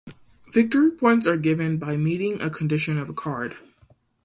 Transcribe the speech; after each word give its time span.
Victory 0.51 0.89
points 0.89 1.27
are 1.27 1.37
given 1.37 1.77
by 1.77 1.95
meeting 1.95 2.41
a 2.41 2.49
condition 2.49 2.97
of 2.97 3.07
a 3.07 3.13
card. 3.13 3.55